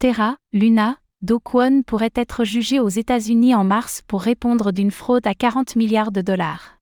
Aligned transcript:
Terra, 0.00 0.38
Luna, 0.54 0.96
Do 1.20 1.40
Kwon 1.40 1.82
pourrait 1.86 2.14
être 2.14 2.42
jugé 2.44 2.80
aux 2.80 2.88
États-Unis 2.88 3.54
en 3.54 3.64
mars 3.64 4.00
pour 4.06 4.22
répondre 4.22 4.72
d'une 4.72 4.90
fraude 4.90 5.26
à 5.26 5.34
40 5.34 5.76
milliards 5.76 6.10
de 6.10 6.22
dollars. 6.22 6.78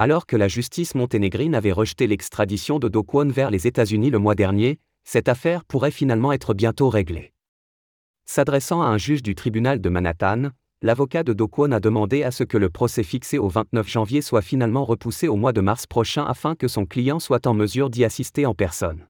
Alors 0.00 0.26
que 0.26 0.34
la 0.34 0.48
justice 0.48 0.96
monténégrine 0.96 1.54
avait 1.54 1.70
rejeté 1.70 2.08
l'extradition 2.08 2.80
de 2.80 2.88
Do 2.88 3.04
Kwon 3.04 3.28
vers 3.28 3.52
les 3.52 3.68
États-Unis 3.68 4.10
le 4.10 4.18
mois 4.18 4.34
dernier, 4.34 4.80
cette 5.04 5.28
affaire 5.28 5.64
pourrait 5.64 5.92
finalement 5.92 6.32
être 6.32 6.52
bientôt 6.52 6.88
réglée. 6.88 7.32
S'adressant 8.24 8.82
à 8.82 8.86
un 8.86 8.98
juge 8.98 9.22
du 9.22 9.36
tribunal 9.36 9.80
de 9.80 9.88
Manhattan, 9.88 10.48
l'avocat 10.82 11.22
de 11.22 11.32
Do 11.32 11.46
Kwon 11.46 11.70
a 11.70 11.78
demandé 11.78 12.24
à 12.24 12.32
ce 12.32 12.42
que 12.42 12.58
le 12.58 12.70
procès 12.70 13.04
fixé 13.04 13.38
au 13.38 13.46
29 13.46 13.88
janvier 13.88 14.20
soit 14.20 14.42
finalement 14.42 14.84
repoussé 14.84 15.28
au 15.28 15.36
mois 15.36 15.52
de 15.52 15.60
mars 15.60 15.86
prochain 15.86 16.24
afin 16.24 16.56
que 16.56 16.66
son 16.66 16.86
client 16.86 17.20
soit 17.20 17.46
en 17.46 17.54
mesure 17.54 17.88
d'y 17.88 18.04
assister 18.04 18.46
en 18.46 18.54
personne. 18.54 19.06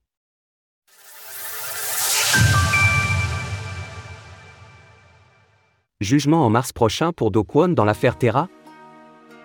Jugement 6.02 6.45
en 6.45 6.50
mars 6.50 6.74
prochain 6.74 7.10
pour 7.10 7.30
Do 7.30 7.42
Kwon 7.42 7.68
dans 7.68 7.86
l'affaire 7.86 8.18
Terra? 8.18 8.48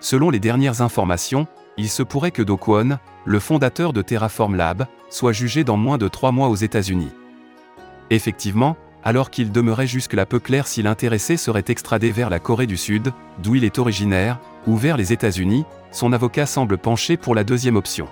Selon 0.01 0.29
les 0.29 0.41
dernières 0.41 0.81
informations, 0.81 1.47
il 1.77 1.87
se 1.87 2.03
pourrait 2.03 2.31
que 2.31 2.41
Do 2.41 2.57
Kwon, 2.57 2.97
le 3.23 3.39
fondateur 3.39 3.93
de 3.93 4.01
Terraform 4.01 4.55
Lab, 4.55 4.85
soit 5.09 5.31
jugé 5.31 5.63
dans 5.63 5.77
moins 5.77 5.97
de 5.97 6.09
trois 6.09 6.33
mois 6.33 6.49
aux 6.49 6.55
États-Unis. 6.55 7.13
Effectivement, 8.09 8.75
alors 9.01 9.29
qu'il 9.29 9.53
demeurait 9.53 9.87
jusque-là 9.87 10.25
peu 10.25 10.39
clair 10.39 10.67
si 10.67 10.81
l'intéressé 10.81 11.37
serait 11.37 11.63
extradé 11.69 12.11
vers 12.11 12.29
la 12.29 12.39
Corée 12.39 12.67
du 12.67 12.75
Sud, 12.75 13.13
d'où 13.41 13.55
il 13.55 13.63
est 13.63 13.79
originaire, 13.79 14.37
ou 14.67 14.75
vers 14.75 14.97
les 14.97 15.13
États-Unis, 15.13 15.63
son 15.93 16.11
avocat 16.11 16.45
semble 16.45 16.77
pencher 16.77 17.15
pour 17.15 17.33
la 17.33 17.45
deuxième 17.45 17.77
option. 17.77 18.09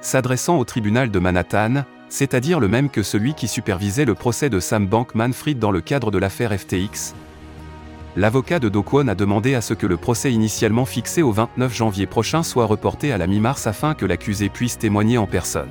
S'adressant 0.00 0.58
au 0.58 0.64
tribunal 0.64 1.12
de 1.12 1.18
Manhattan, 1.20 1.84
c'est-à-dire 2.08 2.58
le 2.58 2.66
même 2.66 2.90
que 2.90 3.04
celui 3.04 3.34
qui 3.34 3.46
supervisait 3.46 4.04
le 4.04 4.14
procès 4.14 4.50
de 4.50 4.58
Sam 4.58 4.88
Bankman-Fried 4.88 5.60
dans 5.60 5.70
le 5.70 5.80
cadre 5.80 6.10
de 6.10 6.18
l'affaire 6.18 6.52
FTX, 6.52 7.14
l'avocat 8.16 8.58
de 8.58 8.68
Do 8.68 8.82
Kwon 8.82 9.08
a 9.08 9.14
demandé 9.14 9.54
à 9.54 9.60
ce 9.60 9.74
que 9.74 9.86
le 9.86 9.98
procès 9.98 10.32
initialement 10.32 10.86
fixé 10.86 11.22
au 11.22 11.32
29 11.32 11.74
janvier 11.74 12.06
prochain 12.06 12.42
soit 12.42 12.64
reporté 12.64 13.12
à 13.12 13.18
la 13.18 13.26
mi-mars 13.26 13.66
afin 13.66 13.94
que 13.94 14.06
l'accusé 14.06 14.48
puisse 14.48 14.78
témoigner 14.78 15.18
en 15.18 15.26
personne. 15.26 15.70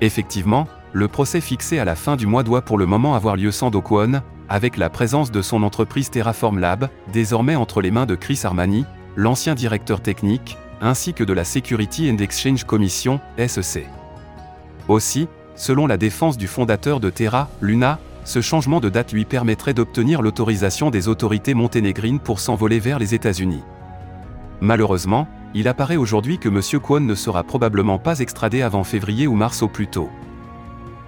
Effectivement, 0.00 0.66
le 0.92 1.06
procès 1.06 1.40
fixé 1.40 1.78
à 1.78 1.84
la 1.84 1.94
fin 1.94 2.16
du 2.16 2.26
mois 2.26 2.42
doit 2.42 2.62
pour 2.62 2.76
le 2.76 2.86
moment 2.86 3.14
avoir 3.14 3.36
lieu 3.36 3.52
sans 3.52 3.70
Do 3.70 3.80
Kwon, 3.80 4.20
avec 4.48 4.76
la 4.76 4.90
présence 4.90 5.30
de 5.30 5.42
son 5.42 5.62
entreprise 5.62 6.10
Terraform 6.10 6.58
Lab, 6.58 6.88
désormais 7.12 7.54
entre 7.54 7.82
les 7.82 7.90
mains 7.90 8.06
de 8.06 8.14
Chris 8.14 8.40
Armani, 8.44 8.84
l'ancien 9.14 9.54
directeur 9.54 10.00
technique, 10.00 10.56
ainsi 10.80 11.12
que 11.14 11.24
de 11.24 11.32
la 11.32 11.44
Security 11.44 12.10
and 12.10 12.18
Exchange 12.18 12.64
Commission, 12.64 13.20
SEC. 13.46 13.86
Aussi, 14.88 15.28
selon 15.54 15.86
la 15.86 15.98
défense 15.98 16.38
du 16.38 16.46
fondateur 16.46 16.98
de 16.98 17.10
Terra, 17.10 17.48
Luna, 17.60 17.98
ce 18.28 18.42
changement 18.42 18.78
de 18.78 18.90
date 18.90 19.14
lui 19.14 19.24
permettrait 19.24 19.72
d'obtenir 19.72 20.20
l'autorisation 20.20 20.90
des 20.90 21.08
autorités 21.08 21.54
monténégrines 21.54 22.20
pour 22.20 22.40
s'envoler 22.40 22.78
vers 22.78 22.98
les 22.98 23.14
États-Unis. 23.14 23.62
Malheureusement, 24.60 25.26
il 25.54 25.66
apparaît 25.66 25.96
aujourd'hui 25.96 26.36
que 26.36 26.50
M. 26.50 26.60
Kwon 26.78 27.00
ne 27.00 27.14
sera 27.14 27.42
probablement 27.42 27.98
pas 27.98 28.18
extradé 28.18 28.60
avant 28.60 28.84
février 28.84 29.26
ou 29.26 29.34
mars 29.34 29.62
au 29.62 29.68
plus 29.68 29.86
tôt. 29.86 30.10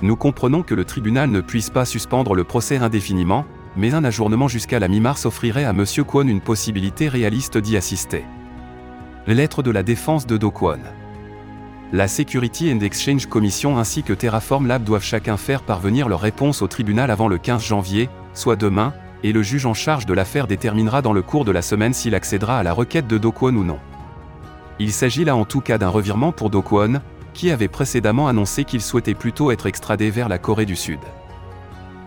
Nous 0.01 0.17
comprenons 0.17 0.63
que 0.63 0.75
le 0.75 0.87
tribunal 0.87 1.31
ne 1.31 1.43
puisse 1.43 1.69
pas 1.69 1.85
suspendre 1.85 2.35
le 2.35 2.45
procès 2.45 2.79
indéfiniment, 2.79 3.45
mais 3.77 3.93
un 3.93 4.05
ajournement 4.05 4.49
jusqu'à 4.49 4.79
la 4.79 4.89
mi-mars 4.89 5.27
offrirait 5.27 5.67
à 5.67 5.71
M. 5.71 5.85
Kwon 5.85 6.27
une 6.27 6.41
possibilité 6.41 7.09
réaliste 7.09 7.59
d'y 7.59 7.77
assister. 7.77 8.25
Lettre 9.27 9.63
de 9.63 9.71
la 9.71 9.83
défense 9.83 10.27
de 10.27 10.39
Do 10.39 10.51
Kwon. 10.51 10.81
La 11.93 12.07
Security 12.07 12.73
and 12.73 12.79
Exchange 12.83 13.27
Commission 13.27 13.77
ainsi 13.77 14.05
que 14.05 14.13
Terraform 14.13 14.69
Lab 14.69 14.85
doivent 14.85 15.03
chacun 15.03 15.37
faire 15.37 15.63
parvenir 15.63 16.09
leur 16.09 16.21
réponse 16.21 16.63
au 16.63 16.69
tribunal 16.69 17.11
avant 17.11 17.27
le 17.27 17.37
15 17.37 17.65
janvier, 17.65 18.09
soit 18.33 18.55
demain, 18.55 18.95
et 19.25 19.33
le 19.33 19.43
juge 19.43 19.67
en 19.67 19.75
charge 19.75 20.07
de 20.07 20.15
l'affaire 20.15 20.47
déterminera 20.47 21.03
dans 21.03 21.13
le 21.13 21.23
cours 21.23 21.45
de 21.45 21.51
la 21.51 21.63
semaine 21.63 21.93
s'il 21.93 22.15
accédera 22.15 22.61
à 22.61 22.63
la 22.63 22.73
requête 22.73 23.09
de 23.09 23.19
Do 23.19 23.33
Kwon 23.33 23.57
ou 23.57 23.65
non. 23.65 23.81
Il 24.79 24.93
s'agit 24.93 25.25
là 25.25 25.35
en 25.35 25.45
tout 25.45 25.61
cas 25.61 25.79
d'un 25.79 25.89
revirement 25.89 26.31
pour 26.31 26.49
Do 26.49 26.63
Kwon, 26.63 27.01
qui 27.35 27.51
avait 27.51 27.67
précédemment 27.67 28.29
annoncé 28.29 28.63
qu'il 28.63 28.83
souhaitait 28.83 29.15
plutôt 29.15 29.51
être 29.51 29.67
extradé 29.67 30.11
vers 30.11 30.29
la 30.29 30.39
Corée 30.39 30.67
du 30.67 30.77
Sud. 30.77 31.01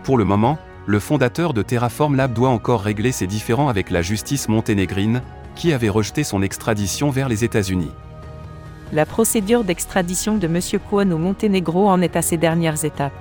Pour 0.02 0.16
le 0.16 0.24
moment, 0.24 0.58
le 0.86 0.98
fondateur 0.98 1.52
de 1.52 1.60
Terraform 1.60 2.16
Lab 2.16 2.32
doit 2.32 2.48
encore 2.48 2.80
régler 2.80 3.12
ses 3.12 3.26
différends 3.26 3.68
avec 3.68 3.90
la 3.90 4.00
justice 4.00 4.48
monténégrine, 4.48 5.20
qui 5.54 5.74
avait 5.74 5.90
rejeté 5.90 6.24
son 6.24 6.40
extradition 6.40 7.10
vers 7.10 7.28
les 7.28 7.44
États-Unis. 7.44 7.92
La 8.94 9.06
procédure 9.06 9.64
d'extradition 9.64 10.38
de 10.38 10.46
M. 10.46 10.60
Kwon 10.88 11.10
au 11.10 11.18
Monténégro 11.18 11.88
en 11.88 12.00
est 12.00 12.14
à 12.14 12.22
ses 12.22 12.36
dernières 12.36 12.84
étapes. 12.84 13.12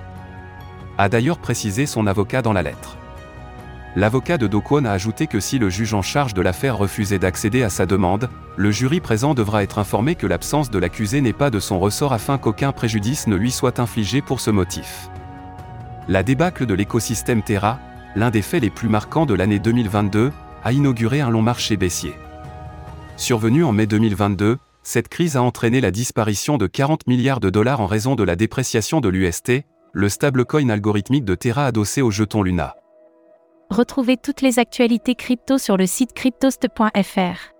A 1.00 1.10
d'ailleurs 1.10 1.40
précisé 1.40 1.88
son 1.88 2.06
avocat 2.06 2.44
dans 2.44 2.54
la 2.54 2.62
lettre. 2.62 2.96
L'avocat 3.96 4.38
de 4.38 4.46
Do 4.46 4.62
Kwon 4.62 4.86
a 4.86 4.92
ajouté 4.92 5.26
que 5.26 5.40
si 5.40 5.58
le 5.58 5.72
juge 5.72 5.96
en 5.96 6.04
charge 6.04 6.36
de 6.36 6.44
l'affaire 6.44 6.78
refusait 6.78 7.18
d'accéder 7.18 7.64
à 7.64 7.72
sa 7.72 7.88
demande, 7.88 8.30
le 8.56 8.70
jury 8.70 9.00
présent 9.00 9.34
devra 9.34 9.64
être 9.64 9.80
informé 9.80 10.14
que 10.14 10.28
l'absence 10.28 10.70
de 10.70 10.78
l'accusé 10.78 11.22
n'est 11.22 11.34
pas 11.34 11.50
de 11.50 11.60
son 11.60 11.80
ressort 11.80 12.14
afin 12.14 12.38
qu'aucun 12.38 12.72
préjudice 12.72 13.26
ne 13.26 13.36
lui 13.36 13.50
soit 13.50 13.80
infligé 13.80 14.22
pour 14.22 14.42
ce 14.42 14.52
motif. 14.52 15.10
La 16.08 16.22
débâcle 16.22 16.68
de 16.68 16.76
l'écosystème 16.76 17.42
Terra, 17.42 17.80
l'un 18.16 18.30
des 18.30 18.44
faits 18.44 18.62
les 18.62 18.70
plus 18.70 18.90
marquants 18.90 19.26
de 19.26 19.34
l'année 19.34 19.58
2022, 19.58 20.32
a 20.64 20.72
inauguré 20.72 21.22
un 21.22 21.32
long 21.32 21.42
marché 21.42 21.78
baissier. 21.78 22.14
Survenu 23.18 23.64
en 23.64 23.72
mai 23.72 23.88
2022, 23.88 24.60
cette 24.84 25.08
crise 25.08 25.38
a 25.38 25.42
entraîné 25.42 25.82
la 25.82 25.92
disparition 25.92 26.58
de 26.58 26.68
40 26.68 27.08
milliards 27.08 27.40
de 27.40 27.50
dollars 27.50 27.82
en 27.82 27.88
raison 27.88 28.16
de 28.16 28.24
la 28.24 28.36
dépréciation 28.36 29.00
de 29.02 29.10
l'UST, 29.10 29.64
le 29.94 30.10
stablecoin 30.10 30.70
algorithmique 30.70 31.26
de 31.26 31.36
Terra 31.36 31.66
adossé 31.66 32.02
au 32.02 32.12
jeton 32.12 32.44
Luna. 32.44 32.76
Retrouvez 33.70 34.18
toutes 34.18 34.42
les 34.42 34.60
actualités 34.60 35.16
crypto 35.16 35.58
sur 35.58 35.78
le 35.78 35.88
site 35.88 36.14
cryptost.fr. 36.14 37.54